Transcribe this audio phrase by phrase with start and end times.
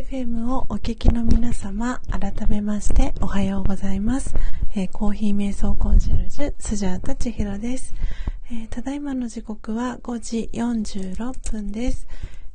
[0.00, 4.34] FM をお聞きの皆様、改めましておはようございます。
[4.74, 7.94] えー、コーヒー瞑想コンシェルジュ、スジャータ千尋です、
[8.50, 12.06] えー、ただいまの時刻は5時46分です。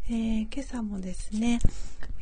[0.10, 1.60] えー、今朝もですね、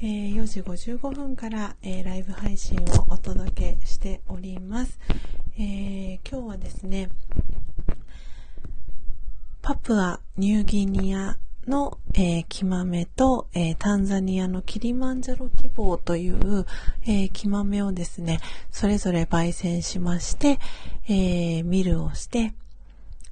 [0.02, 5.00] え4時55分から、えライブ配信をお届けしております。
[5.58, 7.08] え今日はですね、
[9.62, 16.66] パプアニューギニアの、えー、木豆と、えー、タンザニアのキリマンジャロ希望という、
[17.04, 18.40] えー、木豆をですね、
[18.72, 20.60] それぞれ焙煎しまして、
[21.08, 22.54] えー、ミルをして、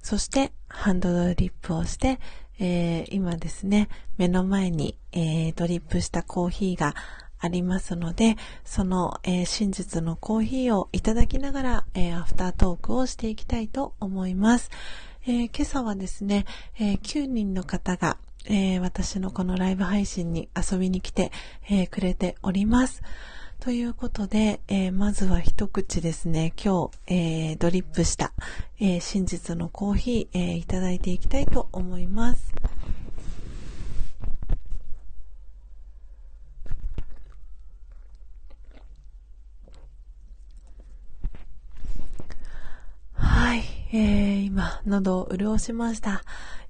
[0.02, 2.20] そしてハンドドリップをして、
[2.60, 6.96] えー、今ですね、目の前に、えー、ドリップしたコーヒーが
[7.40, 14.70] ありますので、その、えー、真実のコーヒーをいただきながら、えー、アフタートークをしていきたいと思います。
[15.28, 16.46] えー、今朝はですね、
[16.80, 21.32] えー、9人の方が、えー、私のこのライブ配信に遊びに来て、
[21.70, 23.04] えくれております。
[23.60, 28.34] ということで、えまずは一口ですね、今日、えドリップした、
[28.80, 32.52] え真実のコーヒー、えいただいていきたいと思います。
[43.14, 46.24] はい、えー、今、喉を潤しました。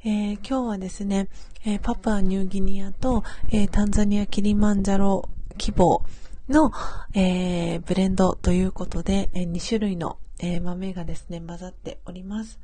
[0.03, 1.29] えー、今日はですね、
[1.63, 6.03] えー、パプアニューギニアと、え、タンザニアキリマンジャロ希望
[6.49, 6.71] の、
[7.13, 12.59] えブレンドということで、え2種類の、え豆がですね、混ざっております。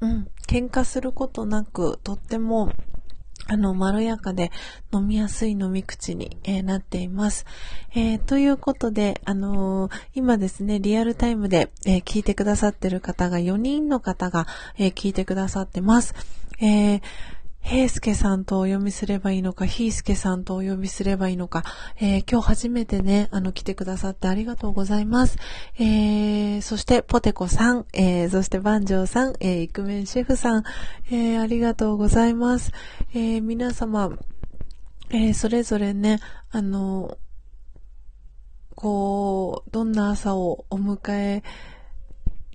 [0.00, 2.70] うん、喧嘩することなく、とっても
[3.46, 4.50] あの、まろやかで
[4.92, 7.44] 飲みやすい飲み口に、えー、なっています。
[7.94, 14.46] えー、ということで、あのー、今ですね、リアルタイムで、え聞いてくださってる方が4人の方が、
[14.78, 16.14] え聞いてくださってます。
[16.60, 17.00] え
[17.64, 21.64] 平介さんとお読みすればいいのか、ひいすけさんとお呼びすればいいのか、
[21.98, 25.38] えー、今日初めてね、あの、来てくださってありがとうございます。
[25.78, 30.64] えー、そして、ポテコさん、えー、そしてバンジョーさん、えー、イクメンシェフさん、
[31.10, 32.70] えー、ありがとうございます。
[33.14, 34.10] え、皆様、
[35.08, 37.16] え、それぞれね、あの、
[38.74, 41.42] こう、どんな朝をお迎え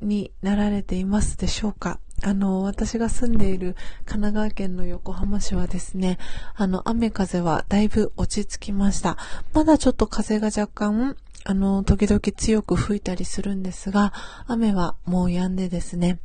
[0.01, 1.99] になられていますでしょうか。
[2.23, 6.17] あの、私が住んでいる神奈川県の横浜市はですね、
[6.55, 9.17] あの、雨風はだいぶ落ち着きました。
[9.53, 14.13] まだちょっと風が若干、あの、時々強く吹いたりするんですが、
[14.47, 16.19] 雨はもう止んでですね、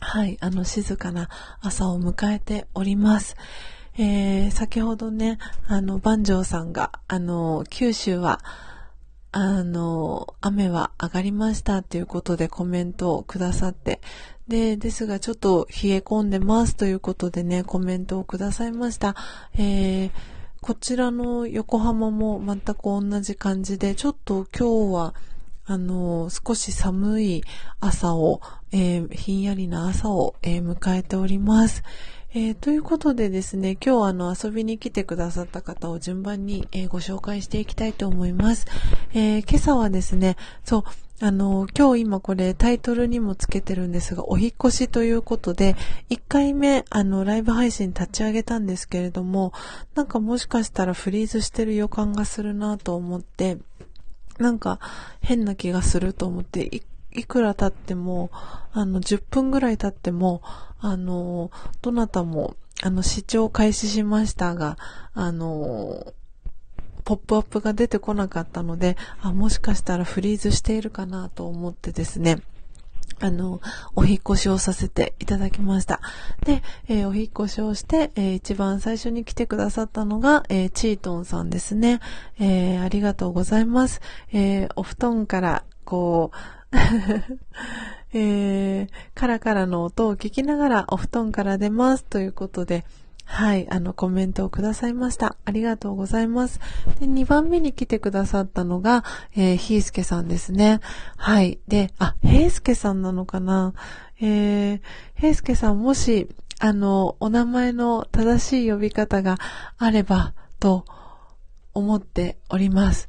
[0.00, 1.28] はい、あの、静かな
[1.60, 3.36] 朝を迎えております。
[3.98, 8.40] えー、先ほどね、あの、万丈さんが、あの、九州は、
[9.32, 14.00] あの、雨は上がりましたということでコメントをくださって、
[14.48, 19.16] で、ですがちょっと冷え込んでますということでね、コメントをくださいました。
[19.54, 20.10] えー、
[20.60, 25.14] こちらの横浜も全く同じ感じで、ちょっと今日は、
[25.68, 27.42] あの、少し寒い
[27.80, 28.40] 朝を、
[28.70, 31.82] えー、ひんやりな朝を、えー、迎えております。
[32.34, 38.66] えー、ということでですね、今日あの遊びに来てくださった方を順番に、えー、ご紹介していきたいと思います。
[39.12, 40.84] えー、今朝はですね、そう、
[41.18, 45.74] あの、今日今これタイトルにもつけてるんですが、お引越しということで、
[46.10, 49.54] 1回目、あの、ライブ配信立ち上げたんですけれども、
[49.94, 53.56] なんかもしかしたらフリーズしてる予感がするなと思って、
[54.38, 54.78] なんか
[55.22, 58.30] 変な気がすると思って、いいくら経っても、
[58.72, 60.42] あの、10分ぐらい経っても、
[60.80, 61.50] あの、
[61.80, 64.76] どなたも、あの、視聴開始しましたが、
[65.14, 66.12] あの、
[67.06, 72.42] ポップアップが出てこなかったので、あ、もしかしたらフリーズしているかなと思ってですね、
[73.20, 73.60] あの、
[73.94, 76.00] お引越しをさせていただきました。
[76.44, 82.00] で、えー、お引越しをして、えー、一番最初に来てくださったのが、えー、チートンさんですね。
[82.40, 84.00] えありがとうございます。
[84.32, 86.32] えお布団から、こ
[86.72, 86.76] う、
[88.18, 92.84] えカラカラの音を聞きながらお布団から出ますということで、
[93.28, 95.36] はい、あの、コメントをくださいました。
[95.44, 96.60] ありがとうございます。
[97.00, 99.04] で、2番目に来てくださったのが、
[99.34, 100.80] えー、ひーすけさんですね。
[101.16, 101.58] はい。
[101.68, 103.74] で、あ、へいすけさんなのかな？
[104.20, 104.80] えー、
[105.14, 106.28] へいすけさんもし、
[106.60, 109.38] あの、お名前の正しい呼び方が
[109.76, 110.84] あれば、と
[111.74, 113.08] 思っております。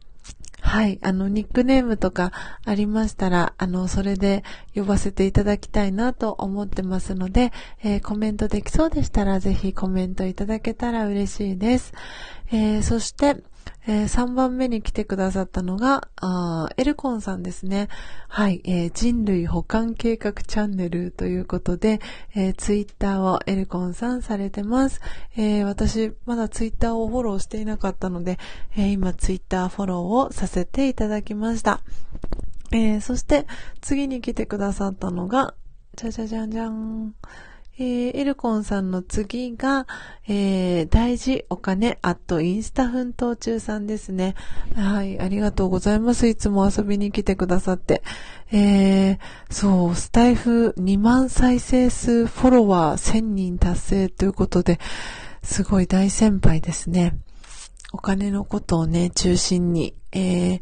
[0.61, 0.99] はい。
[1.01, 2.31] あの、ニックネームとか
[2.65, 4.43] ありましたら、あの、それで
[4.75, 7.53] 呼ばせていただきたいなと思ってますので、
[7.83, 11.93] えー、コメントできそうでしたら、ぜひコメントいただけたら嬉しいです。
[12.51, 13.37] えー、そして、
[13.87, 17.89] えー、3番目に来てくださったのが、あエルコンさんですね。
[18.27, 21.99] はい、えー、人類保管計画チャンネルということで、
[22.35, 25.01] えー、ツイッターをエルコンさんされてます。
[25.35, 28.37] えー、私、まだツイッターをフォローしていなかったので、
[28.75, 31.81] え、今ツイッターフォローをさせていただきました。
[32.71, 33.47] え、そして、
[33.81, 35.53] 次に来てくださったのが、
[35.95, 37.15] じゃじゃじゃんじゃん。
[37.79, 39.85] えー、エルコンさんの次が、
[40.27, 44.33] えー、大事お金、あとインスタ奮闘中さんですね。
[44.75, 46.27] はい、ありがとうございます。
[46.27, 48.01] いつも遊びに来てくださって。
[48.51, 49.19] えー、
[49.51, 54.79] そう、スタイフ2万再生数フォロワー1000人達成ということで、
[55.43, 57.15] すごい大先輩ですね。
[57.93, 60.61] お金のことをね、中心に、えー、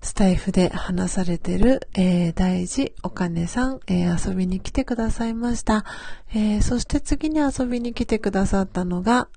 [0.00, 5.84] スタイフで話されてる、えー、大事お金さん、えー、遊びに来てくださいました。
[6.34, 9.28] えー、そして次に遊びに来てくださったのが、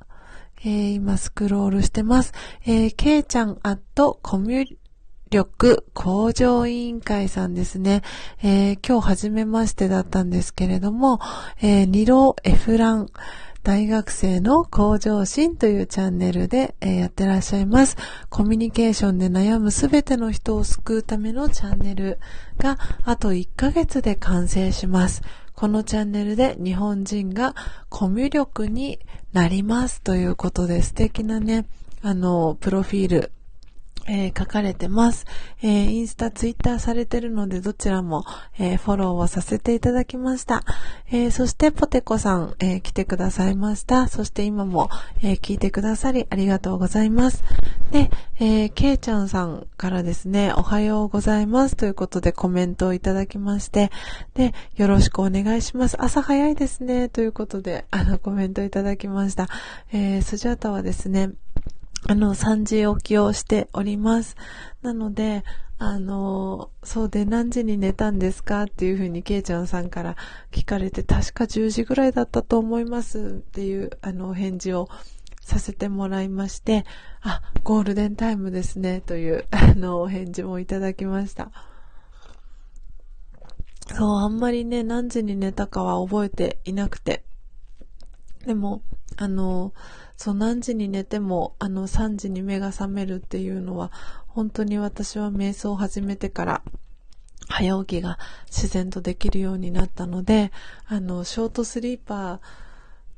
[0.64, 2.34] えー、今スクロールしてます。
[2.66, 4.78] えー、けいちゃんアットコミュ
[5.32, 8.04] 力向上委員会さんですね。
[8.44, 11.20] えー、今日初めましてだったんですけれども、
[11.62, 13.08] えー、ニロエフラン、
[13.64, 17.96] 大学生の向上心というチャンネルで、え、やってらっしゃいます。
[18.30, 22.18] コミュニケーションで悩むすべての人を救うためのチャンネル
[22.58, 25.22] があと1ヶ月で完成します。
[25.54, 27.54] このチャンネルで日本人が
[27.90, 28.98] コミュ力に
[29.32, 31.68] なりますということで素敵なね、
[32.02, 33.32] あの、プロフィール
[34.08, 35.26] えー、書かれてます。
[35.62, 38.26] えー、インスタ、ツイッターされてるので、どちらも、
[38.60, 40.64] えー、フォローをさせていただきました。
[41.12, 44.08] えそして、ポテコさん、え来てくださいました。
[44.08, 44.90] そして今も、
[45.22, 47.44] え聞いてくださり、ありがとうございます。
[47.92, 53.92] で、えケイちゃんさんからですね、おはようございますということでコメントをいただきまして、
[54.36, 56.02] で、よろしくお願いします。
[56.02, 59.48] 朝早いですね、ということで、あの、コメントいただきました。
[59.92, 61.32] えスジャータはですね、
[62.08, 64.36] あの、3時起きをしております。
[64.82, 65.44] なので、
[65.78, 70.16] あの、そうで何時に寝たんですかっていうふうにケイちゃんさんから
[70.52, 74.90] 聞かれて、確か10時ぐらいだったと思いますっていう、あの、お返事を
[75.42, 76.86] させてもらいまして、
[77.22, 81.52] あ、ゴールデンタイムですね、という、あの、お返事もいただきました。
[83.96, 87.24] そう、あんまりね、何時に寝たかは覚えていなくて。
[88.46, 88.82] でも、
[89.18, 89.74] あの、
[90.22, 93.92] そう、何時に寝ても、あの、3時に目が覚めるっていうのは、
[94.28, 96.62] 本当に私は瞑想を始めてから、
[97.50, 100.52] 早起きが自然とできるようになったので、
[100.86, 102.40] あの、ショートスリーパ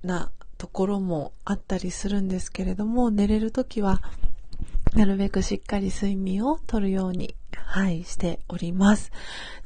[0.01, 4.01] ーなところもあったりするんですけれども、寝れるときは、
[4.93, 9.11] なるべくしっかり睡眠をとるように、はい、しております。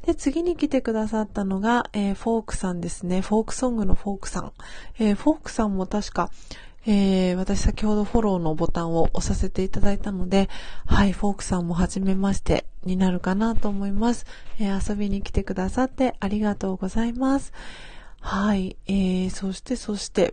[0.04, 3.20] で、次に来てくださったのが、えー、フォークさんですね。
[3.20, 4.52] フォークソングのフォークさん。
[4.98, 6.32] えー、フォークさんも確か、
[6.90, 10.48] えー、私先ほどフォローのボタンを押させていただいたので、
[10.86, 14.24] はい、フォークさんも初めましてになるかなと思います。
[14.58, 17.52] えー、遊びに来てくださってありがとうございます。
[18.22, 20.32] はい、えー、そしてそして、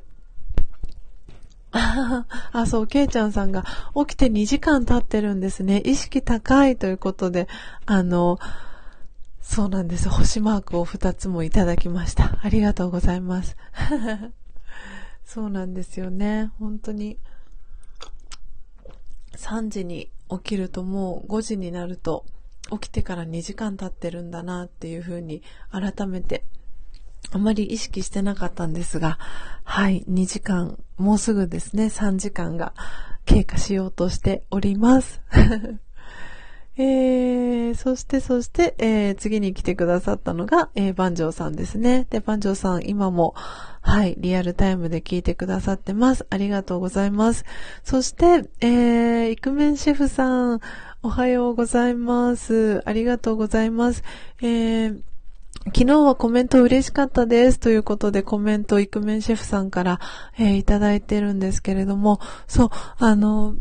[1.73, 5.81] あ、そう、ケイちゃんさんが起きて2時間経ってるんですね。
[5.83, 7.49] 意識高いということで、
[7.85, 8.39] あの、
[9.41, 10.07] そうなんです。
[10.07, 12.39] 星マークを2つもいただきました。
[12.41, 13.57] ありがとうございます。
[15.25, 16.51] そうなんですよね。
[16.59, 17.17] 本当に。
[19.35, 22.25] 3時に起きるともう5時になると
[22.71, 26.45] 起きてから2時間経ってるんだなっていうふうに改めて
[27.31, 29.17] あまり意識してなかったんですが、
[29.63, 32.73] はい、2時間、もうすぐですね、3時間が
[33.25, 35.21] 経過しようとしております。
[36.77, 42.05] えー、そして、そして、えー、次に来てくださったのが、えー、バンジョーさんですね。
[42.09, 43.33] で、バンジョーさん、今も、
[43.79, 46.25] はい、リアルタイムで聞いてくださってます。
[46.29, 47.45] ありがとうございます。
[47.83, 50.59] そして、えー、イクメンシェフさん、
[51.01, 52.81] おはようございます。
[52.85, 54.03] ありがとうございます。
[54.41, 55.01] えー、
[55.67, 59.99] 昨日はコメント嬉しかったですということでコメントイクメンシェフさんから、
[60.37, 63.55] えー、いただいてるんですけれども、そう、あの、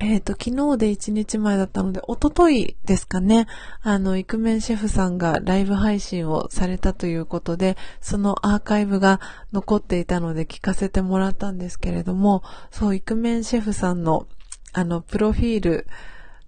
[0.00, 3.48] えっ、ー、と、昨日で1日前だったので、おとといですかね、
[3.82, 9.20] あの、イクメンシェフさんがライブ配信をされたということで、そのアーカイブが
[9.52, 14.28] 残っていたので聞かせてもらったんですけれども、そう、イクメンシェフさんの、
[14.72, 15.86] あの、プロフィール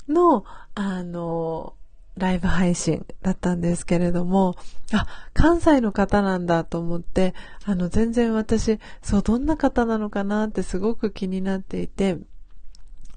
[0.08, 0.44] の、
[0.76, 1.74] あの、
[2.16, 4.54] ライブ配信だったんですけれども、
[4.92, 7.34] あ、関西の方なんだと思って、
[7.64, 12.18] あの、全然私、そう、どんな方なのかなってすごく気になっていて、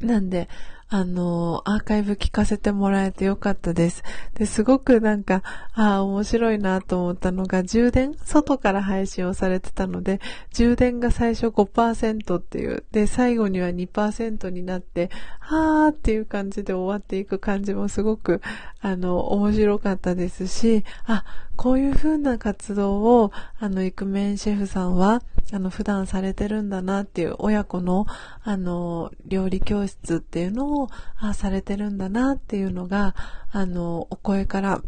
[0.01, 0.49] なんで、
[0.95, 4.03] あの、アーカイブ聞かせてもらえてよかったです。
[4.35, 5.41] で、すごくなんか、
[5.73, 10.21] ああ、面白いなと思ったのが、充電外から配信をされてたので、
[10.51, 18.41] 充電が最初5%っていう、で、最後には2%になって、はーっていう感じで終わっていく感じもすごく、
[18.79, 21.25] あの、面白かったですし、あ、
[21.55, 28.05] こういう風な活動を、あの、イクメンシェフさんは、あの、普段されてるんだなっていう、親子の、
[28.43, 33.15] あの、料理教室っていうのを、あ、されてるんだなっていうのが、
[33.51, 34.81] あの、お声から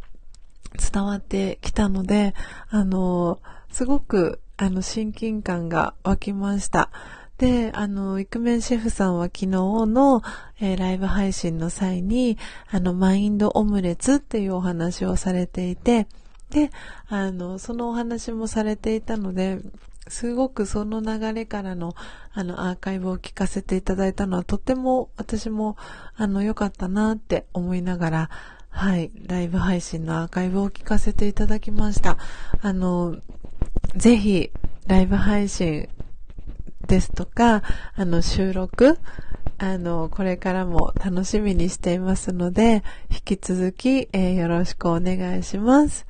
[0.92, 2.34] 伝わってきたので、
[2.70, 3.40] あの、
[3.72, 6.90] すごく、あの、親近感が湧きました。
[7.38, 10.22] で、あの、イクメンシェフさんは昨日の、
[10.62, 12.38] えー、ライブ配信の際に、
[12.70, 16.08] あの、マインドオムレツっていうお話をされていて、
[16.50, 16.72] で、
[17.10, 19.60] あの、そのお話もされていたので、
[20.08, 21.96] すごくその流れからの、
[22.34, 25.78] あの、アーカイブを聞かせていただいたのは、とっても私も、
[26.16, 28.30] あの、良かったなって思いながら、
[28.70, 32.18] はい、ライブ配信のアーカイブを聞かせていただきました。
[32.62, 33.16] あの、
[33.96, 34.52] ぜひ、
[34.88, 35.88] ライブ配信
[36.88, 37.64] ですとか、
[37.96, 39.00] あの、収録、
[39.58, 46.06] あの、これからも楽しみにしていますので、引き続き、えー、よろしくお願いします。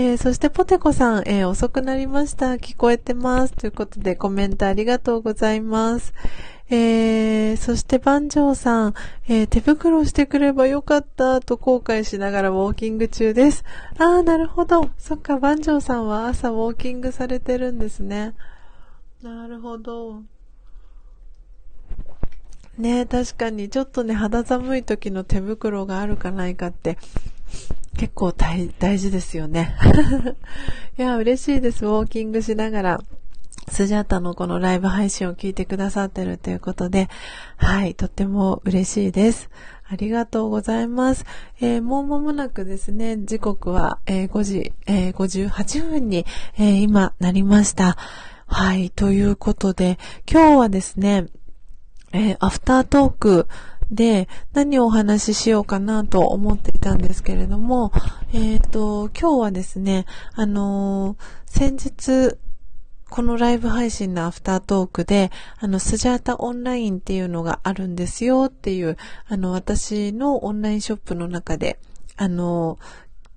[0.00, 2.52] えー、そしてポテコさん、えー、遅くなりました。
[2.52, 3.52] 聞こえてます。
[3.52, 6.14] ということでコメントありがとうございます。
[6.70, 8.94] えー、そして番長さん、
[9.26, 13.64] えー、手袋してくればよかったと後悔しながらウォーキング中です。
[13.98, 14.88] あー、なるほど。
[14.98, 18.34] そっか、番長さんは朝ウォーキングされてるんですね。
[19.20, 20.22] なるほど。
[22.78, 26.98] ね確かにちょっとね、肌寒い時の手袋があるかないかって
[27.98, 29.74] 結構大事ですよね。
[30.96, 31.84] いや、嬉しいです。
[31.84, 33.00] ウォーキングしながら、
[33.66, 37.08] スジャータのこのライブ配信を聞いてくださってるということで、
[37.56, 39.50] はい、とっても嬉しいです。
[39.84, 41.24] ありがとうございます。
[41.60, 46.24] えー、もう間もなくですね、時刻は、えー、5時、え、58分に、
[46.56, 47.96] え、今なりました。
[48.46, 49.98] はい、ということで、
[50.30, 51.26] 今日はですね、
[52.12, 53.48] えー、アフタートーク
[53.90, 57.92] で、何をお話ししようかなと思っていたんですけれども、
[58.32, 62.36] えっ、ー、と、今日はですね、あのー、先日、
[63.08, 71.78] このライブ配信のアフタートークで、あの、スジャータオンラインっていうのがあるんですよっていう、あの、私のオンラインショップの中で、
[72.16, 72.78] あの、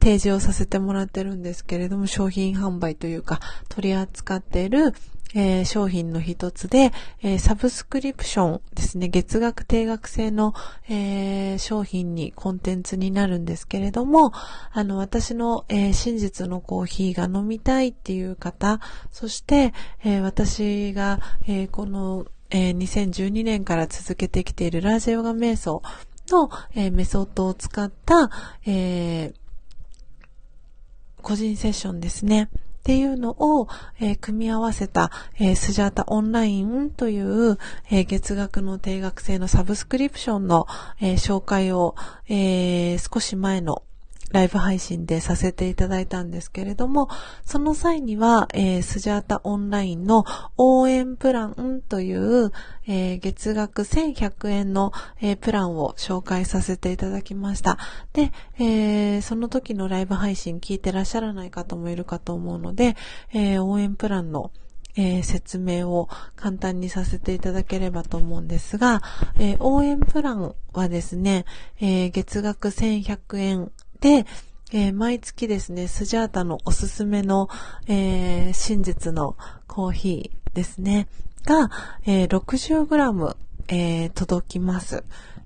[0.02, 3.40] 提示をさせてもらってるんですけれども、商品販売というか、
[3.70, 4.94] 取り扱っている、
[5.34, 10.54] えー、商品の一つで、えー、サブスクリプションですね、月額定額制の、
[10.90, 14.32] えー、商品にコンテンツになるんですけれども、
[14.72, 18.80] あの、私の、え真実のコーヒーが飲みたいっていう方、
[19.12, 19.74] そして、
[20.04, 25.82] え私が、えこの、え2012年から続けてきているラージヨガ瞑想
[26.30, 28.30] の、えメソッドを使った、
[28.66, 29.34] え
[31.22, 32.50] 個人セッションですね。
[32.82, 33.68] っていうのを、
[34.00, 37.60] えー、組み合わせた、えー、スジャータオンラインという、
[37.92, 40.66] えー、月額の定額制のサブスクリプションの、
[41.00, 41.96] え紹介を、
[42.28, 43.84] え少し前の
[44.32, 47.10] ライブ配信でさせていただいたんですけれども、
[47.46, 50.26] その際には、えー、スジャータオンラインの
[50.58, 52.52] 応援プランという、
[52.88, 57.78] えー、月額1100円の、えー、プランを紹介させていただきました。
[58.14, 62.96] で、えー、その時のライブ配信聞いてらっしゃらない方もいるかと思うので、
[63.34, 64.52] え応援プランの
[64.96, 69.02] えー、説明を簡単にさせていただければと思うんですが、
[69.40, 71.46] えー、応援プランはですね、
[71.80, 73.72] えー、月額1100円
[74.02, 74.26] で、
[74.74, 77.50] えー、毎月ですね、スジャータのおすすめの、
[77.88, 79.38] えー、真実の
[79.68, 81.08] コーヒーですね、
[81.46, 81.70] が、
[82.06, 83.36] えー、60g、
[83.68, 85.04] えー、届きます。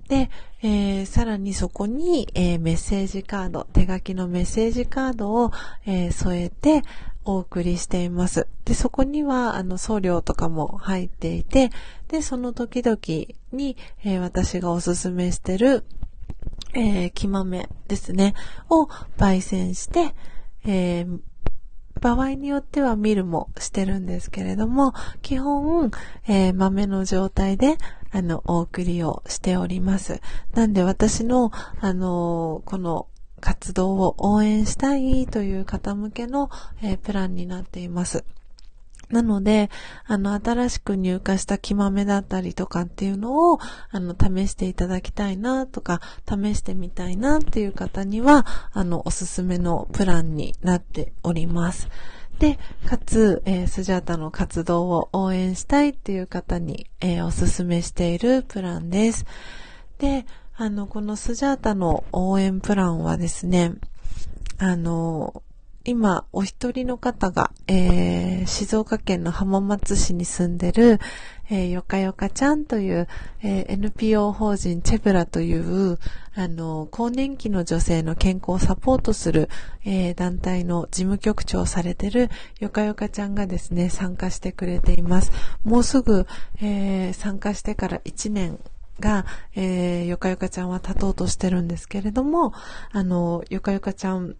[0.08, 0.30] で、
[0.62, 5.52] えー、さらにそこに、えー、メッセージカード、手書きのメッセージカードを、
[5.84, 6.82] えー、添えて
[7.24, 8.46] お送りしています。
[8.64, 11.70] で、そこには、あの、送料とかも入っていて、
[12.08, 12.98] で、その時々
[13.52, 15.84] に、え私がおすすめしてる、
[16.76, 18.34] えー、木豆ですね、
[18.68, 20.14] を焙煎して、
[20.66, 21.20] えー、
[22.00, 25.90] 場合によってはミルもしてるんですけれども、基本、
[26.28, 27.78] えー、豆の状態で、
[28.12, 30.20] あの、お送りをしております。
[30.54, 31.50] なんで私の、
[31.80, 33.08] あのこの
[33.40, 36.50] 活動を応援したいという方向けの、
[36.82, 38.24] えー、プランになっています。
[39.10, 39.70] なので、
[40.06, 43.58] あの、新しく入荷した木豆だったりとかっていうのを、
[43.90, 51.88] あの、試していただきたいなとか、試してみたいなっていう方には、あの、おすすめのプランになっております。
[52.40, 59.24] で、かつ、えー、スジャータの活動を応援したいっていう方に、えー、おすすめしているプランです。
[59.98, 60.26] で、
[60.56, 63.74] あの、このスジャータの応援プランはですね、
[64.58, 65.42] あの、
[65.88, 70.98] 今、お一人の方が、えー、静岡県の浜松市に住んでる、
[71.48, 73.06] えー、よかよかちゃんという、
[73.42, 75.98] えー、NPO 法人チェブラという、
[76.34, 79.48] あの、更年期の女性の健康をサポートする、
[79.84, 85.30] えー、団体の事務局長をされてるよかよかちゃんがですね、参加してくれています。
[85.62, 86.26] もうすぐ、
[86.60, 88.58] えー、参加してから1年
[88.98, 89.24] が、
[89.54, 92.52] えー、よかよかちゃんは立とうとしてるんですけれども、
[92.90, 94.36] あの、よかよかちゃん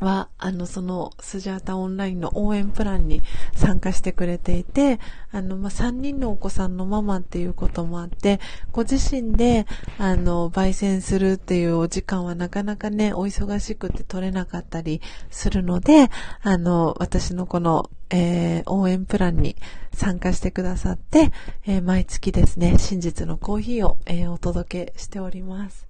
[0.00, 3.22] は、あの、その、スジャータオンラインの応援プランに
[3.54, 8.40] 参加してくれていて、あの、まあ、3人のお子さんのママっていうこともあって、
[8.72, 9.66] ご自身で、
[9.98, 16.10] あの、焙煎するっていうお時間はなかなかね、お忙しくて取れなかったりするので、
[16.42, 19.56] あの、私のこの、えー、応援プランに
[19.92, 21.32] 参加してくださって、
[21.66, 25.85] えー、毎月ですね、真実のコーヒーを、えー、お届けしております。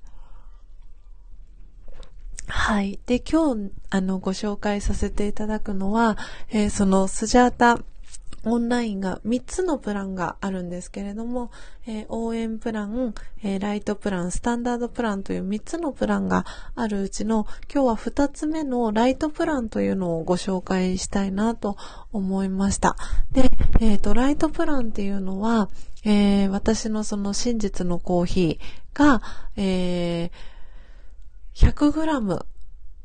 [2.49, 2.99] はい。
[3.07, 6.17] で、今日、あの、ご紹介させていただくのは、
[6.51, 7.81] えー、そのスジャータ
[8.49, 11.51] オンラインが3つのプランがあるんですけれども、
[11.87, 16.45] えー、応援プラン、えー、ライトプラン、スタンダードプランという3つのプランが
[16.77, 21.77] あるうちの今日は2つ目のライトプランというのをご紹介したいなと
[22.13, 22.97] 思いました。
[23.33, 25.69] で、えっ、ー、と、ライトプランっていうのは、
[26.05, 29.23] え私のその真実のコーヒーが、
[29.57, 30.56] えー
[31.57, 32.45] 100g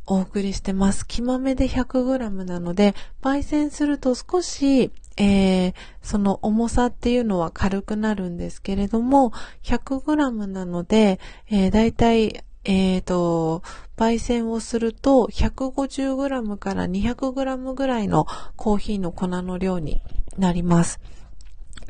[0.08, 1.08] お送りしてます。
[1.08, 9.32] 木豆で 100g なので、焙煎すると少し、えー、その重さっていうのは軽くなるんですけれども、
[9.64, 13.64] 100g なので、えー、だいたい、えーと、
[13.96, 18.28] 焙煎をすると 150g から 200g ぐらいの
[18.58, 20.02] コーヒーの粉の量に
[20.38, 21.00] なります。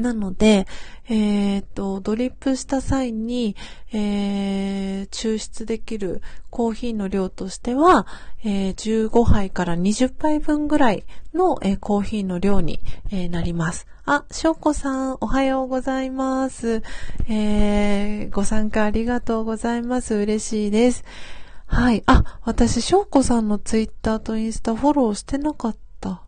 [0.02, 0.68] なので、
[1.10, 3.56] えっ、と、ドリップした際に、
[3.94, 8.08] えー、抽出できるコーヒーの量としては、
[8.44, 12.80] えー、15杯から20杯分ぐらいの、えー、コーヒーの量に、
[13.12, 13.88] えー、なります。
[14.06, 16.82] あ、しょうこさん、おはようございます。
[17.30, 20.16] えー、ご参加ありがとうございます。
[20.16, 21.04] 嬉しいです。
[21.68, 22.04] はい。
[22.06, 26.24] あ、私、しょうこさんのツイッターとインスタフォローしてなかった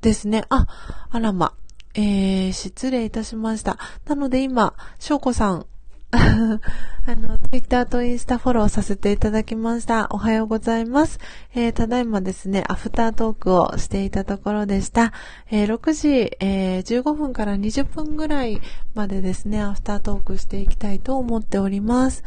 [0.00, 0.44] ですね。
[0.48, 0.66] あ、
[1.10, 1.52] あらま。
[1.94, 3.78] えー、失礼いたしました。
[4.06, 5.66] なので今、翔子さん、
[6.12, 10.08] あの、ツイッターとインスタフォローさせていただきました。
[10.10, 11.20] おはようございます。
[11.54, 15.12] えー、ただいまですね、アフタートークをしていたところでした。
[15.50, 16.08] えー、6時、
[16.40, 18.60] えー、15分から20分ぐらい
[18.94, 22.24] までですね、アフタートークしていきたいと思っております。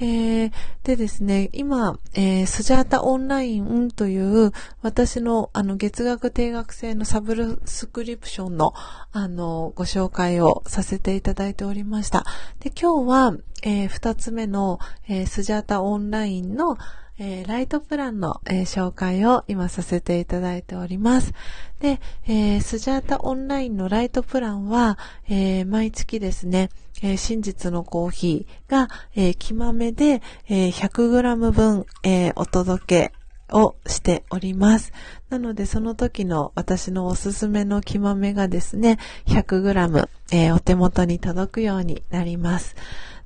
[0.00, 0.52] えー、
[0.84, 8.74] でですね、今、えー、スジャータオンラインという私のあの月額定額制のサブスクリプションの
[9.12, 12.24] あのご紹介をさせていただいておりました。
[12.60, 16.78] で、今日は、えー、二つ目の、えー、スジャータオンラインの
[17.18, 21.34] えー、ライトプランの、えー、紹介を今させていただいております。
[21.80, 24.98] で、えー、スジャータオンラインのライトプランは、
[25.28, 26.70] え毎月ですね、
[27.02, 33.12] え真実のコーヒーが、え木豆で、え 100g 分、えお届け
[33.56, 34.92] をしております。
[35.28, 42.74] なので、その時の私のおすすめの木豆がですね、100g、えお手元に届くようになります。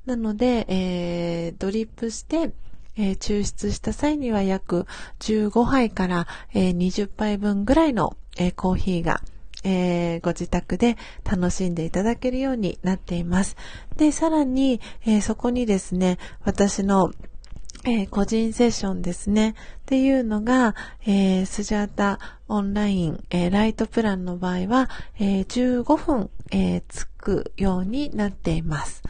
[0.05, 2.51] なので、えー、ドリップして、
[2.97, 4.85] えー、抽出した際には約
[5.19, 9.21] 15杯から、えー、20杯分ぐらいの、えー、コーヒーが、
[9.63, 13.55] えー、ご自宅で楽しんでいただけるようになっています。
[13.95, 17.11] で、さらに、えー、そこにですね、私の
[17.83, 19.51] えー、個人セッションですね。
[19.51, 19.53] っ
[19.85, 20.75] ていうのが、
[21.05, 22.19] えー、スジャータ
[22.49, 24.89] オンライン、え、ライトプランの場合は、
[25.19, 29.03] え15分、えつくようになっています。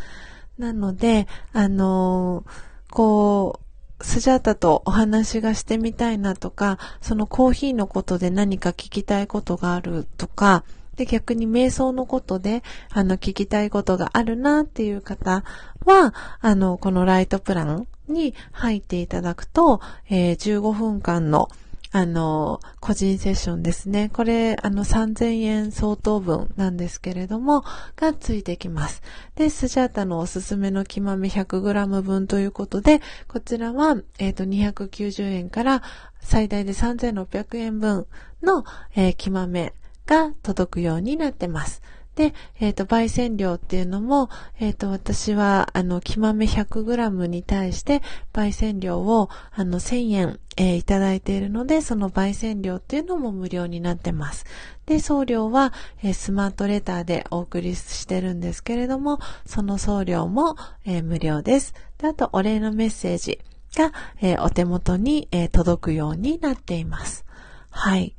[0.59, 2.43] なので、あの
[2.91, 3.66] こう、
[4.01, 10.63] スジャータとお話がしてみたいなとか、そのコーヒーのことで何か聞きたいことがあるとか、
[10.97, 15.43] で、逆に瞑想のことで、あの、聞きたいことがあるなっていう方
[15.85, 19.79] は、あの、このライトプランに入っていただくと、
[20.09, 21.49] えー、15分間の
[21.97, 24.11] あの、個人セッションですね。
[24.13, 27.63] これ、あの、3000円相当分なんですけれども、
[27.95, 29.01] がついてきます。
[29.33, 35.81] で、スジャータのおすすめの木豆 100g 分ということで、こちらは、えっ、ー、と、290円から
[36.21, 38.05] 最大で3600円分
[38.43, 38.63] の、
[38.95, 39.73] えー、木豆
[40.05, 41.81] が届くようになってます。
[42.18, 48.01] で、えっ、ー、と、焙煎量っていうのも、えっ、ー、と、私は、あの、木豆 100g に対して、
[48.34, 54.45] 焙煎量を、あの、1000円、えー、いただいているので、その焙煎量っていうのも無料になってます。
[54.88, 60.55] で、送料は、えー、スマートレターでお送りしてるんですけれども、その送料も、
[60.86, 61.76] えー、無料です。
[61.99, 63.39] で、あと、お礼のメッセージ
[63.78, 63.93] が、
[64.24, 67.26] え、お手元に、え届くようになっています。
[67.70, 68.15] はい。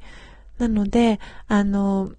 [0.58, 1.18] なので、
[1.48, 2.12] あの、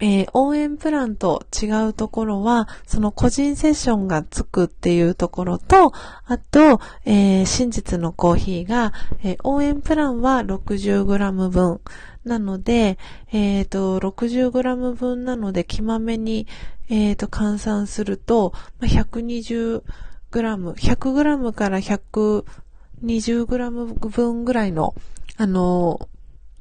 [0.00, 5.92] えー、応援プランと違うところは、その個人セッションがつくっていうところと、
[6.26, 8.92] あと、えー、真実のコーヒーが、
[9.22, 11.80] えー、応援プランは 60g 分。
[12.24, 12.98] なので、
[13.32, 16.48] えっ、と、60g 分なので、気まめに、
[16.88, 19.82] えっ、と、換算すると、まあ、120g、
[20.32, 24.96] 100g から 120g 分ぐらいの、
[25.38, 26.08] あの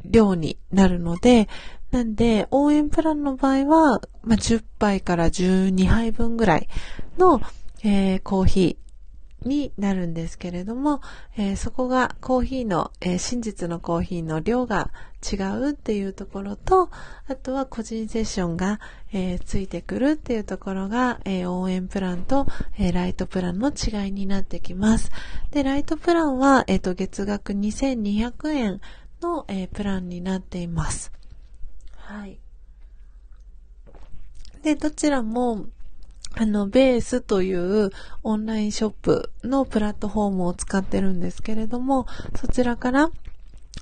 [0.09, 1.47] 量になるので、
[1.91, 6.67] なんで、応援プランの場合は、まあ、10杯から12杯分ぐらい
[7.17, 7.41] の、
[7.83, 11.01] えー、コーヒーになるんですけれども、
[11.37, 14.91] えー、そこがコーヒーの、えー、真実のコーヒーの量が
[15.25, 16.89] 違うっていうところと、
[17.27, 18.79] あとは個人セッションが、
[19.11, 22.45] えついてくるっていうところが、え応援プランと、
[22.77, 25.09] えライトプランの違いになってきます。
[25.51, 28.81] で、ライトプランは、えっ、と、月額2200円
[29.21, 31.11] の、えプランになっています。
[32.05, 32.37] はい。
[34.61, 35.65] で、どちらも、
[36.37, 37.89] あの、ベースという
[38.23, 43.09] オンラインショップのプラットフォームを使ってるんですけれども、そちらから、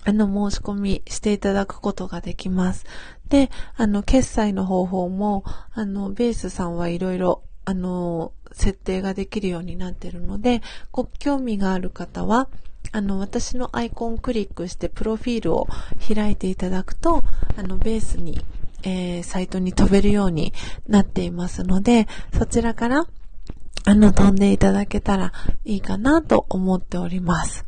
[0.06, 2.86] あの、申し込みしていただくことができます。
[3.28, 5.44] で、あの、決済の方法も、
[5.74, 10.62] あの、ベースさんはいろいろ、あの、設定ができるようになってるので、
[10.92, 12.48] ご興味がある方は、
[12.92, 15.68] あの、私のアイコンクリックしてプロフィールを
[16.14, 17.24] 開いていただくと、
[17.58, 18.44] あの、ベースに、
[18.84, 20.54] えー、サイトに飛べるように
[20.88, 22.08] なっていますので、
[22.38, 23.08] そちらから、
[23.86, 25.34] あの、飛んでいただけたら
[25.66, 27.66] いいかなと思っております。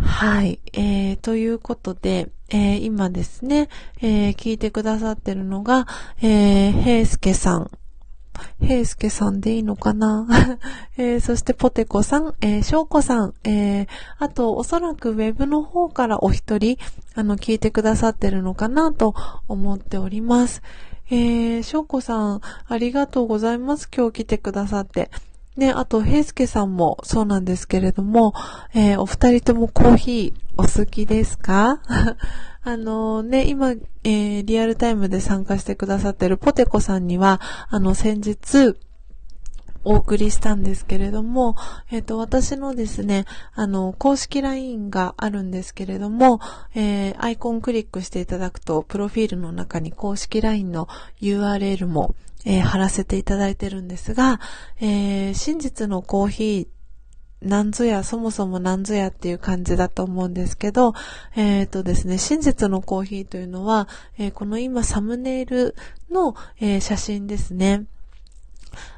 [0.00, 0.60] はい。
[0.72, 3.68] えー、ということで、えー、今ですね、
[4.00, 5.86] えー、聞いてくださってるのが、
[6.20, 7.70] えー、平介さん、
[8.60, 10.26] 平介さんでいいのかな、
[10.96, 13.86] えー、そしてポテコさん、えー、翔子さん、えー、
[14.18, 16.78] あとおそらくウェブの方からお一人、
[17.14, 19.14] あの、聞いてくださってるのかなと
[19.48, 20.62] 思っております。
[21.10, 23.88] えー、翔子さん、ありがとうございます。
[23.94, 25.10] 今日来てくださって。
[25.56, 28.34] ね、あと、平介さんもそうなんですけれども、
[28.74, 31.80] えー、お二人ともコーヒーお好きですか？
[32.66, 33.70] あのね、今、
[34.04, 38.74] えー、リアルタイムで参加してくださってるポテコさんには、あの、先日、
[39.84, 41.56] お送りしたんですけれども、
[41.90, 46.40] えっ、ー、と、私のですね、あの、公式 LINE があるんですけれども、
[46.74, 50.88] えー、アイコンクリックしていただくと、プロフィールの中に公式 LINE の
[51.20, 52.14] URL も、
[52.44, 54.40] えー、貼らせていただいてるんですが、
[54.80, 56.74] えー、真実のコーヒー
[57.44, 60.94] なんぞや、そもそもなんぞやっていう感じだと思うんですけど、
[61.36, 63.86] えっ、ー、とですね、真実のコーヒーというのは、
[64.18, 65.76] え、この今サムネイル
[66.10, 67.84] の、え、写真ですね。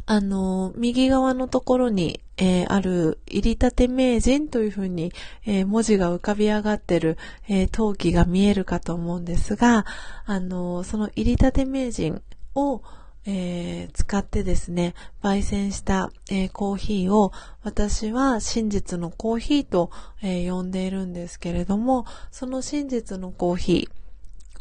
[0.07, 5.13] あの、右側のところに、えー、ある、入りたて名人というふうに、
[5.45, 7.19] えー、文字が浮かび上がってる、
[7.49, 9.85] えー、陶器が見えるかと思うんですが、
[10.25, 12.23] あの、その入りたて名人
[12.55, 12.83] を、
[13.27, 19.91] えー、使ってですね、焙煎した、えー、コーヒーを私は真実のコーヒーと、
[20.23, 23.89] えー、呼んでいるんですけれども、その真実のコーヒ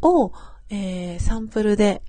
[0.02, 0.34] ーを、
[0.72, 2.02] えサンプルで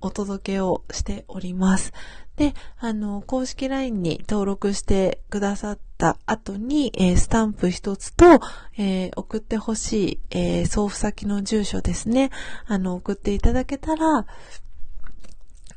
[0.00, 1.92] お届けをしております。
[2.36, 8.40] で、あの、公式 LINE に登録してくださった後に、えー、スタンプ一つと、
[8.78, 12.30] えー、送ってほしい、えー、送付先の住所ですね。
[12.66, 14.26] あの、送っていただけたら、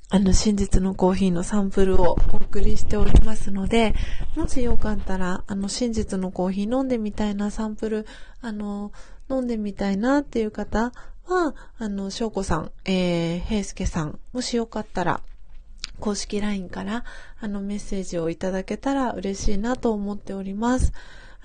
[0.09, 3.95] あの、真実のコーヒーのサンプルをお送りしておりますので、
[4.35, 8.05] もしよかったら、あの、真実のコーヒー飲んでみたいなサンプル、
[8.41, 8.91] あの、
[9.29, 10.91] 飲んでみたいなっていう方
[11.25, 15.21] は、あの、翔子さん、えー、平介さん、もしよかったら、
[15.99, 17.03] 公式 LINE から、
[17.39, 20.93] あの、メッセージをいただけたら嬉しいなと思っております。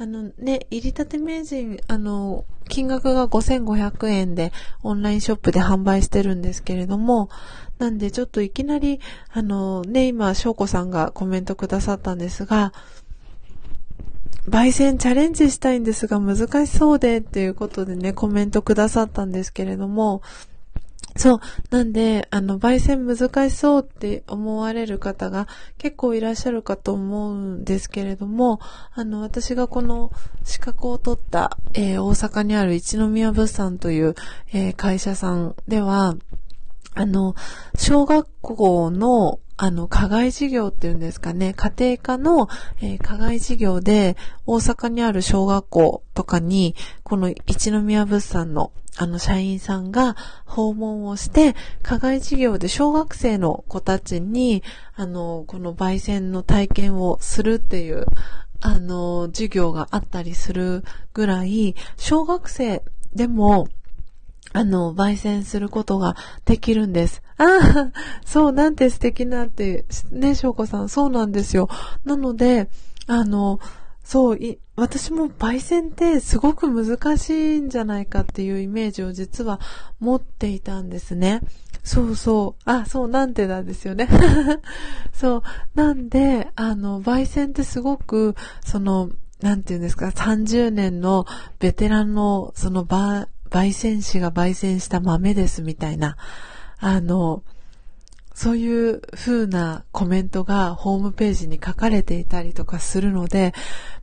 [0.03, 4.51] あのね、入りたて名人、あの、金額が5500円で
[4.83, 7.29] オンラインショップで販売してるんですけれども、
[7.79, 8.99] なんでちょっといきなり、
[9.31, 12.73] あのね、今、翔子さんがコメントくださったんですが、
[14.49, 20.23] 焙煎チャレンジしたいんですが難しそうでっていうことでね、コメントくださったんですけれども、
[21.17, 21.41] そう。
[21.71, 25.49] なんで、あの、焙煎難しそうって思われる方が
[25.79, 28.61] 結構いらっしゃるかと思うんですけれども、
[28.95, 30.13] あの、私がこの
[30.45, 34.15] 資格を取った、えー、大阪にある一宮物産という、
[34.53, 36.17] えー、会社さんでは、
[36.95, 37.35] あの、
[37.77, 42.49] 小学校の、あの、課外授業っていうんですかね、家庭科の、
[42.81, 54.63] えー、課外授業で、大阪にある小学校とかに、この一宮物産の、あの、社員さんが訪問をして、課外授業で小学生の子たちに、
[54.95, 58.07] あの、この焙煎の体験をするっていう、
[58.61, 60.85] あの、授業があったりする
[61.15, 62.83] ぐらい、小学生
[63.15, 63.69] でも、
[64.53, 67.23] あの、焙煎することができるんです。
[67.39, 67.93] ああ、
[68.25, 71.69] そう、なんて素敵なって、ね、翔子さん、そうなんですよ。
[72.05, 72.69] なので、
[73.07, 73.61] あの、
[74.11, 79.61] そうい、私も焙煎ってすごく難しいんじゃないかっていうイメージを実は
[80.01, 81.43] 持っていたんですね。
[81.85, 82.63] そうそう。
[82.69, 84.09] あ、そう、なんてなんですよね。
[85.15, 85.43] そう。
[85.77, 88.35] なんで、あの、焙煎ってすごく、
[88.65, 89.11] その、
[89.43, 91.25] なんて言うんですか、30年の
[91.61, 96.17] ベテランの、その、焙煎士が焙煎した豆ですみたいな、
[96.81, 97.45] あの、
[98.41, 103.53] そういう風なコメントがホームページに書かれていたりとかするので、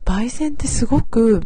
[0.04, 1.42] 焙煎ってすごく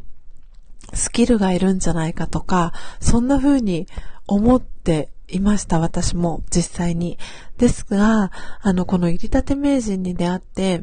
[0.92, 3.86] スキルがいるんじゃないかとか、そんな風に
[4.26, 7.16] 思っていました、私も実際に。
[7.56, 8.30] ですが、
[8.60, 10.82] あの、この入り立て名人に出会って、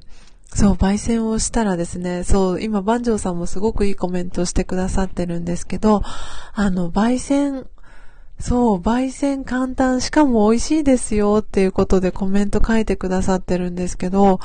[0.51, 6.01] そう、焙煎をしたらですね、そう、今、万丈さんもすごくいいコメントをしてくださってるんですけど、
[6.53, 7.68] あの、焙煎
[8.39, 14.39] そう、焙煎簡単、しかも美味しいですよっていうことでコメント書いてくださってるんですけど、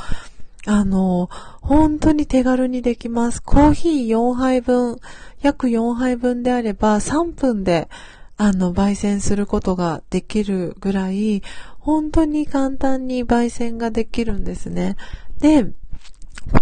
[0.66, 1.28] あの、
[1.60, 3.42] 本当に手軽にできます。
[3.42, 4.98] コーヒー4杯分、
[5.42, 7.88] 約4杯分であれば3分で、
[8.36, 11.42] あの、焙煎することができるぐらい、
[11.78, 14.96] 本当に簡単に焙煎ができるんですね。
[15.38, 15.64] で、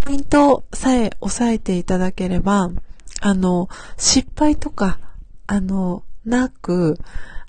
[0.04, 2.70] ポイントさえ押さえていただければ、
[3.20, 4.98] あの、失敗とか、
[5.46, 6.98] あの、なく、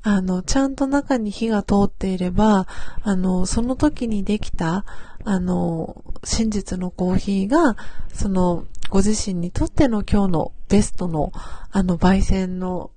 [0.02, 2.68] あの、ちゃんと中に火が通っていれば、
[3.04, 4.86] あの、その時にできた、
[5.24, 7.78] あの、真実のコーヒーが、
[8.14, 11.32] その、ご自身にとっての今日のベストの、
[11.72, 12.92] あの、焙煎の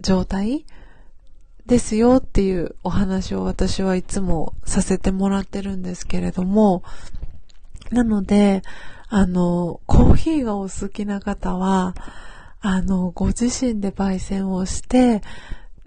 [0.00, 0.64] 状態
[1.66, 6.82] ですよっていうお話を私はいつもさせてもらってるんですけれども、
[7.90, 8.62] なので、
[9.08, 11.94] あの、コーヒーがお好きな方は、
[12.62, 15.20] あの、ご自身で焙煎をして、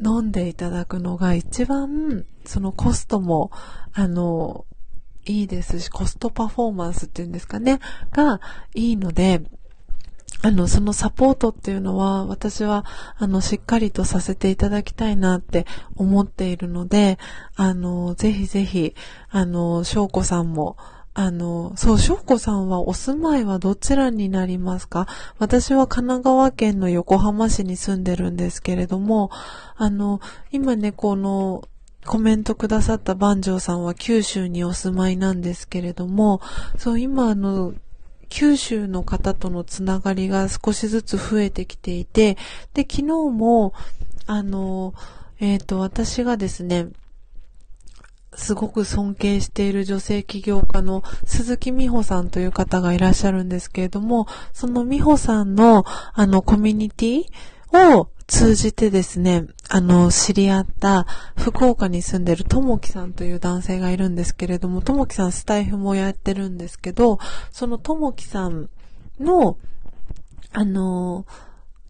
[0.04, 3.50] 飲んでいただくのが一番、そのコストも、
[3.94, 4.66] あの、
[5.26, 7.80] いいですし、コストパフォーマンスっていうんですかね、
[8.12, 8.42] が
[8.74, 9.42] いいので、
[10.42, 12.86] あの、そのサポートっていうのは、私は、
[13.18, 15.66] あの、しっかりとさせていただきたいなって
[15.96, 17.18] 思っているので、
[17.56, 18.96] あの、ぜひぜひ、
[19.30, 20.78] あの、翔子さんも、
[21.18, 25.08] あの、そう、翔子さんはお住まいはどちらになりますか？
[25.40, 29.32] 私は神奈川県の横浜市に住んでるんですけれども、
[29.78, 30.20] あの、
[30.52, 31.64] 今ね、この、
[32.06, 36.42] コメントくださった万丈さんは九州にお住まいなんですけれども、
[36.78, 37.74] そう、今あの、
[38.28, 42.36] 九州の方とのつながりが少しずつ増えてきていて、
[42.74, 43.74] で、昨日も、
[44.28, 44.94] あの、
[45.40, 46.90] えっ、ー、と、私がですね、
[48.36, 57.26] すごく尊敬している女性起業家の鈴木美穂さんという方がいらっしゃるんですけれども、その美穂さんのあのコミュニティ
[57.74, 61.06] を通じてですね、あの、知り合った
[61.38, 67.20] 福岡に住んでるともきさんという男性がいるんですけれども、ともきさんスタイフもやってるんですけど、
[67.52, 68.70] そのともきさん
[69.20, 69.58] の、
[70.54, 71.26] あの、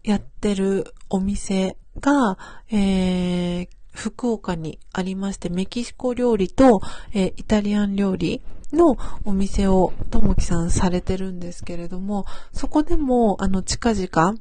[0.04, 2.38] やってるお店が、
[2.70, 6.80] えー、福岡にありまして、メキシコ料理と、
[7.12, 8.42] えー、イタリアン料理
[8.72, 14.34] のお店をともきさんされてるんですけれども、そこでも、あの、近々、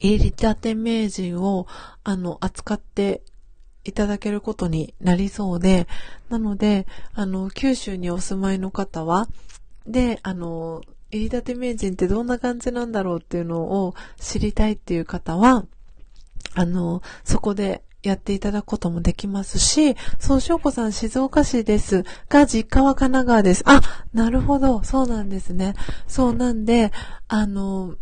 [0.00, 1.66] 入りたて名人を、
[2.02, 3.22] あの、扱って
[3.84, 5.86] いただけることになりそうで、
[6.28, 9.28] なので、あの、九州にお住まいの方は、
[9.86, 15.66] で、あの、入りたて名人ってどんな感じなんだろうっていうのを知りたいっていう方は、
[16.54, 23.62] あの、そこでやっていただくこともできますし、そう、しょうこさん静岡市ですが、実家は神奈川です。
[23.66, 23.80] あ、
[24.12, 25.74] なるほど、そうなんですね。
[26.06, 26.92] そうなんで、
[27.28, 27.94] あの、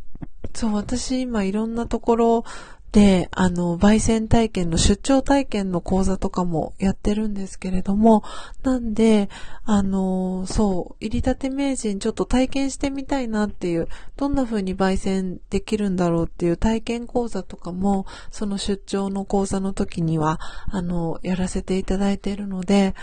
[0.55, 2.45] そう、私今いろんなところ
[2.93, 8.23] で、あの、焙煎体験の出張体験の講座とかもやってるんですけれども、
[8.63, 9.29] なんで、
[9.65, 22.95] あの、そう、入り立て名人ちょっと体験してみたいなっていう、どんな風に焙煎できるんだろうっていう体験講座とかも、その出張の講座の時には、あの、やらせていただいているので、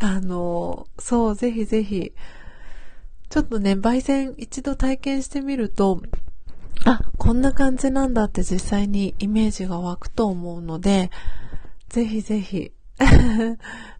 [0.00, 2.12] あの、そう、ぜひぜひ、
[3.28, 6.02] ちょっとね、焙煎一度体験してみると、
[6.84, 11.10] あ、こんな感じなんだって実際にイメージが湧くと思うので、
[11.88, 12.72] ぜひぜひ、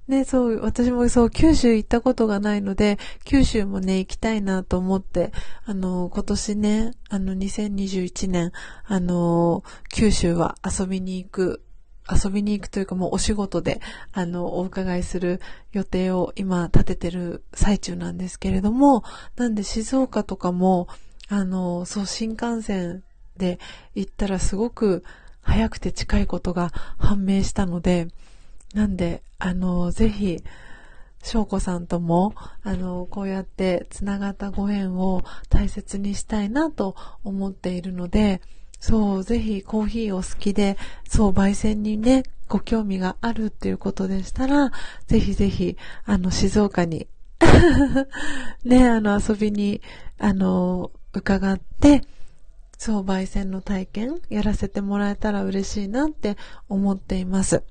[0.08, 5.32] ね、そう、私もそう、九州行ったことがないので、九州もね、行きたいなと思って、
[5.64, 8.52] あの、今年ね、あの、2021年、
[8.84, 11.62] あの、九州は遊びに行く、
[12.08, 13.80] 遊びに行くというかもうお仕事で、
[14.12, 15.40] あの、お伺いする
[15.72, 19.02] 予定を今立ててる最中なんですけれども、
[19.34, 20.86] なんで静岡とかも、
[21.28, 23.02] あの、そう、新幹線
[23.36, 23.58] で
[23.94, 25.04] 行ったらすごく
[25.42, 28.08] 早くて近いことが判明したので、
[28.74, 30.42] なんで、あの、ぜひ、
[31.22, 38.40] 翔子さんとも、あの、こうやって繋がったご縁を大切にしたいなと思っているので、
[38.78, 40.76] そう、ぜひコーヒーを好きで、
[41.08, 44.70] そう、焙煎にね、ご興味があるっていうことでしたら、
[45.06, 47.08] ぜひぜひ、あの、静岡に
[48.64, 49.80] ね、あの、遊びに、
[50.18, 52.02] あの、伺って、
[52.76, 56.36] そう、焙煎の体験やらせてもらえたら嬉しいなって
[56.68, 57.62] 思っています。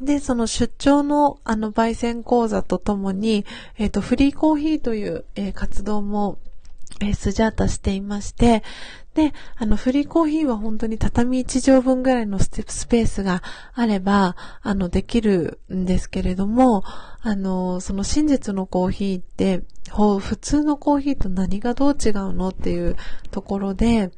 [0.00, 3.46] で、その出張のあの焙煎講座とともに、
[3.78, 6.38] えっ、ー、と、フリーコーヒーという、えー、活動も、
[7.00, 8.64] えー、スジャータしていまして、
[9.14, 13.42] で、あの、フリーコーヒーは本当に畳1畳分ぐらいのスペースが
[13.74, 16.82] あれば、あの、できるんですけれども、
[17.20, 22.96] あの、その真実のコーヒーって、普通のコーヒーと何がどう違うのっていう
[23.30, 24.10] ところで、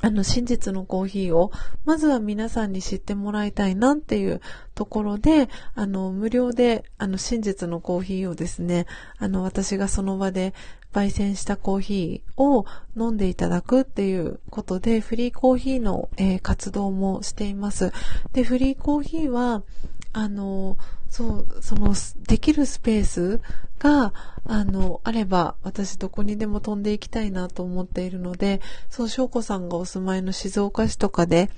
[0.00, 1.50] あの、真実のコーヒーを、
[1.84, 4.40] まずは皆さんに知ってもらいたいなっていう
[4.74, 8.86] ところで、あの、無料で、あの、真実のコーヒーをですね、
[9.18, 10.52] あの、私がその場で
[10.94, 12.64] 焙煎したコーヒーを
[12.96, 17.92] 飲んでいただくっていうことで、フリーコーヒーの、えー、活動もしています。
[18.32, 19.64] で、フリーコーヒーは、
[20.12, 20.78] あの、
[21.08, 21.94] そう、その、
[22.28, 23.40] できるスペース
[23.80, 24.14] が、
[24.46, 31.50] あの、あれば、私どこにでも飛んでいきたいなと思っているので、そう、翔子さんがお住まいの静岡市とかで、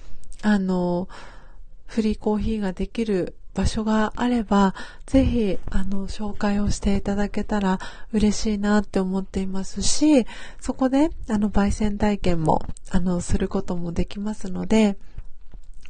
[0.43, 1.09] あの、
[1.87, 4.74] フリーコーヒーができる場所があれば、
[5.07, 7.78] ぜひ、あの、紹介をしていただけたら
[8.12, 10.26] 嬉しいなって思っていますし、
[10.61, 14.96] そこで、あの、焙煎体験も、あの、することもできますので、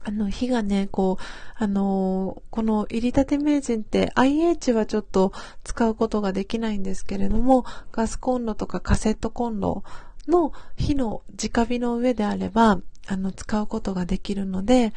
[0.04, 1.24] あの、火がね、こう、
[1.58, 5.32] あのこの入り立て名人って IH はちょっと
[5.64, 9.82] 使うことができないんですけれども、ガスコンロとかカセットコンロ
[10.28, 14.92] の火の直火の上であれば、あの、使うことができるので、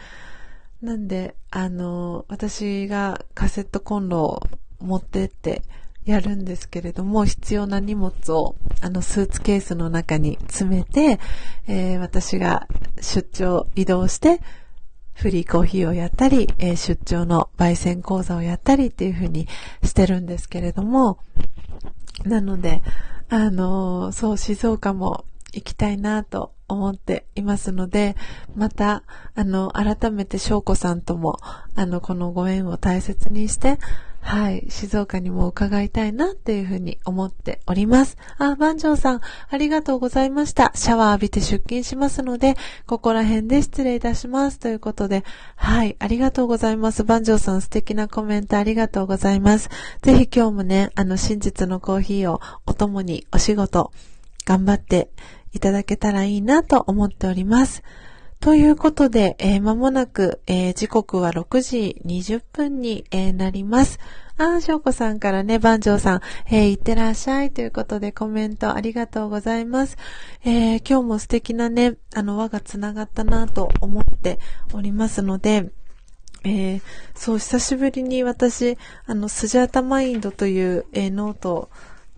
[0.82, 4.44] なんで、あの私がカセットコンロを
[4.80, 5.62] 持ってって
[6.06, 11.20] やるんですけれども、必要な荷物を、あの、スーツケースの中に詰めて、
[11.68, 12.68] えー、私が
[13.02, 14.42] 出張移動して、
[15.14, 19.48] フリーコーヒーをやったり、えー、出張の焙煎講座をやったりっていう風に
[19.84, 21.20] してるんですけれども、
[22.24, 22.82] なので、
[23.28, 28.16] あのー、そう、静岡も行きたいなと思っていますので、
[28.56, 29.04] また、
[29.36, 31.40] あの、改めて翔子さんとも、
[31.76, 33.80] あの、このご縁を大切にして、
[34.22, 38.18] はい、静岡にも伺いたいなっていうふうに思っております。
[38.38, 40.72] あ、万丈さん、ありがとうございました。
[40.76, 42.56] シャワー浴びて出勤しますので、
[42.86, 44.60] ここら辺で失礼いたします。
[44.60, 45.24] ということで、
[45.56, 47.04] はい、ありがとうございます。
[47.04, 49.70] 万丈さん素敵なコメントありがとうございます。
[50.02, 53.92] ぜひ今日もね、あの、真実のコーヒーをお供にお仕事、
[54.46, 55.10] 頑張って
[55.54, 57.84] いただけたらいいなと思っております。
[58.40, 64.00] ということで、えー、間もなく、えー、時刻は6時20分に、えー、なります。
[64.38, 69.98] あー、しょうこさんからね、番長さん、えー、いってらっしゃいということでコメントありがとうございます。
[70.46, 74.40] えー、今日も素敵なね、あの、輪が繋がったなと思って
[74.74, 75.70] おりますので、
[76.46, 76.82] えー、
[77.16, 81.70] そう、久しぶりに私、あの、スジャータマインドという、えー、ノートを、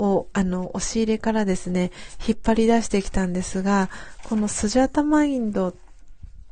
[0.02, 1.92] をあの、押し入れからですね、
[2.28, 3.90] 引っ張り出してきたんですが、
[4.24, 5.76] このスジャータマインド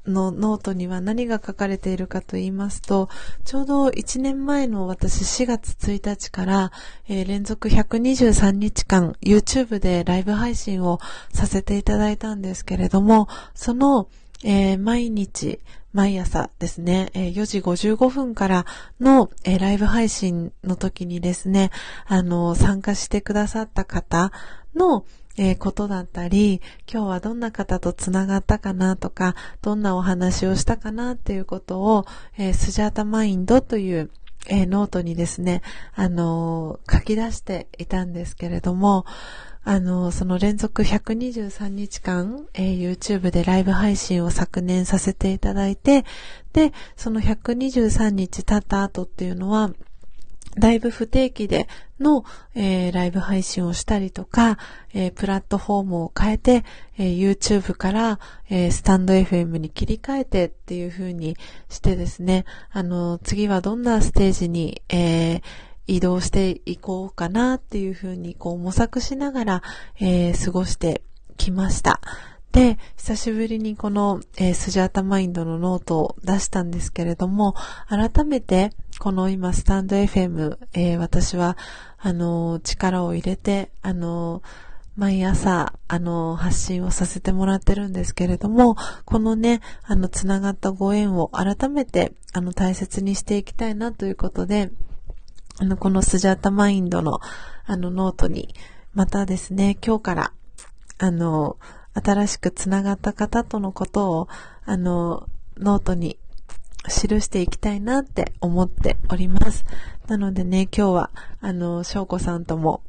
[0.05, 3.09] のノートには何が書かれているかと言いますと、
[3.45, 6.71] ちょうど1年前の私4月1日から、
[7.07, 10.99] えー、連続123日間 YouTube でライブ配信を
[11.33, 14.07] させていただいたんですけれども、その、
[14.43, 15.59] えー、毎日、
[15.91, 18.65] 毎朝ですね、え、4時55分から
[18.99, 21.71] の、ライブ配信の時にですね、
[22.05, 24.31] あの、参加してくださった方
[24.75, 25.05] の、
[25.37, 26.61] え、ことだったり、
[26.91, 32.05] 今日はどんな方と繋がったかなとか、どんなお話をしたかなっていうことを、
[32.37, 34.11] えー、スジャータマインドという、
[34.47, 35.61] えー、ノートにですね、
[35.95, 39.05] あの書き出していたんですけれども、
[39.69, 46.05] あの、その連続123日間、えー、YouTube でライブ配信を昨年させていただいて、
[46.53, 49.69] で、その123日経った後っていうのは、
[50.57, 51.67] だいぶ不定期で
[51.99, 54.57] の、えー、ライブ配信をしたりとか、
[54.95, 56.65] えー、プラットフォームを変えて、
[56.97, 58.19] えー、YouTube から、
[58.49, 61.37] えスタンド FM に切り替えてっていう風に
[61.69, 65.43] してですね、あの、次はどんなステージに、え
[65.89, 69.63] 移動していこうかなっていう風にこう模索しながら、
[69.99, 71.01] え過ごして
[71.37, 71.99] きました。
[72.51, 77.55] で、久しぶりにこの、えー、スジャータマインドのノートを出したんですけれども、
[77.87, 81.57] 改めて、この今、スタンド FM、えー、私は、
[81.99, 84.41] あのー、力を入れて、あの
[84.95, 88.75] 毎朝、あの、発信をさせてもらってるんですけれども、
[89.05, 94.71] このね、あの、つながったご縁を改めて、あの、大切にしていきたいなということで、
[95.61, 97.19] あの、このスジャータマインドの、
[97.65, 98.55] あの、ノートに、
[98.93, 100.31] またですね、今日から、
[100.99, 101.57] あの、
[101.93, 104.27] 新しくつながった方とのことを、
[104.63, 105.27] あの、
[105.57, 106.17] ノートに
[106.85, 109.65] 記していきたいなって思っております。
[110.07, 111.11] なのでね、今日は、
[111.41, 112.81] あの、翔子さんとも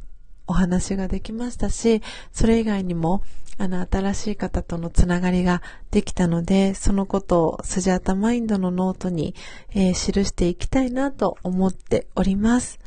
[0.46, 3.22] お話ができましたし、それ以外にも、
[3.60, 5.60] あの、新しい方とのつながりが
[5.90, 9.34] できたので、そのことをスジャータマインドのノートに、
[9.74, 12.78] えー、記していきたいなと思っております。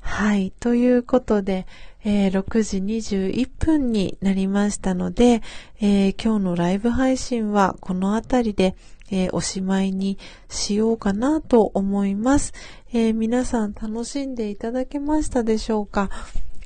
[0.00, 0.52] はい。
[0.60, 1.66] ということで、
[2.04, 2.78] えー、6時
[3.16, 5.40] 21分になりましたので、
[5.80, 8.76] えー、今日のライブ配信はこの辺りで、
[9.10, 10.18] えー、おしまいに
[10.50, 12.52] しようかなと思います、
[12.92, 16.10] え皆さん楽しんでいただけましたでしょうか、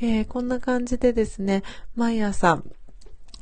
[0.01, 1.62] えこんな感じでですね、
[1.94, 2.65] 毎朝、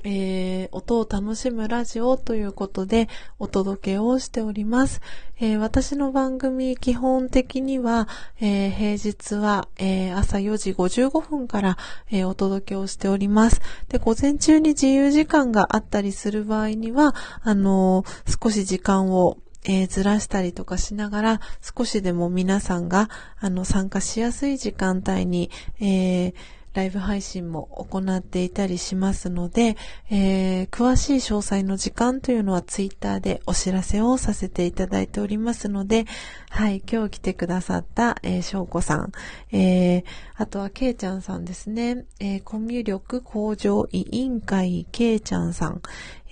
[0.05, 3.09] えー、音を楽しむラジオということで
[3.39, 5.01] お届けをしております。
[5.39, 8.09] えー、私の番組基本的には、
[8.41, 11.79] えー、平日は、え朝4時55分から、
[12.11, 13.61] えお届けをしております。
[13.89, 18.05] で、午前中に自由時間があったりする場合には、あの
[18.43, 25.51] 少し時間をえー、ずらしたりとかしながら、少しでも皆さんが、あの、参加しやすい時間帯に、
[25.81, 26.35] えー
[26.75, 29.77] ライブ配信も行っていたりしますので、
[30.11, 36.07] えー、詳しい詳細の時間というのはツイッターでお知らせをさせていただいておりますので、
[36.49, 39.13] はい、今日来てくださった、えー、翔子さん、
[39.51, 40.05] えー、
[40.37, 45.83] あとはけいちゃんさんですね、えー、コミュ力向上委員会けいちゃんさん、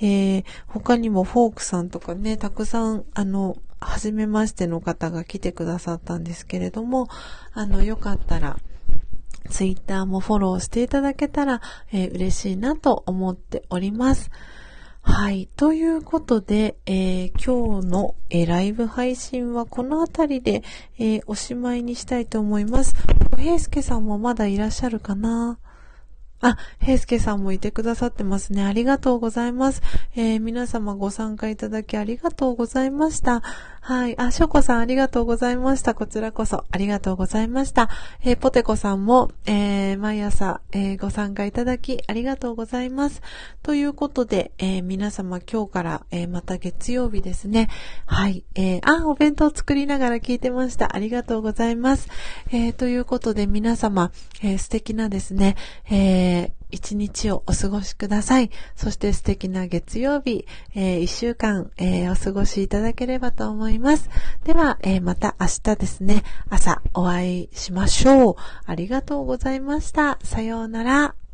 [0.00, 7.08] えー、他にもフォークさんとかね、たくさん、あの、はじめましての方が来てくださったんですけれども、
[7.52, 8.58] あの、よかったら、
[9.50, 11.60] ツイッターもフォローしていただけたら、
[11.92, 14.30] えー、嬉しいなと思っております。
[15.00, 15.48] はい。
[15.56, 20.62] ということで、えー、今日の、えー、ライブ配信はこの辺りで、
[20.98, 22.94] え、おしまいにしたいと思います。
[23.38, 25.58] 平介さんもまだいらっしゃるかな？
[26.40, 28.62] あ、平介さんもいてくださってますね。
[28.64, 29.82] ありがとうございます。
[30.14, 33.42] えー、皆様ご参加いただきありがとうございました。
[33.88, 34.20] はい。
[34.20, 35.94] あ、しょこさんありがとうございました。
[35.94, 37.88] こちらこそありがとうございました。
[38.22, 43.22] えー、ポテコさんも、えー、毎朝、えー、ご参加いただきありがとうございます。
[43.62, 47.70] ということで、え、皆様今日から、え、また月曜日ですね。
[48.04, 48.44] はい。
[48.56, 50.94] えー、あ、お弁当作りながら聞いてました。
[50.94, 52.10] ありがとうございます。
[52.52, 54.12] え、ということで皆様、
[54.42, 55.56] え、素敵なですね、
[55.88, 58.50] ええ、一日をお過ごしください。
[58.76, 64.10] そして素敵な月曜日、えー、一週間、えー、お過ごしいただければと思います。
[64.44, 68.36] では、えー、また明日ですね、朝お会いしましょう。
[68.66, 70.18] ありがとうございました。
[70.22, 71.27] さようなら。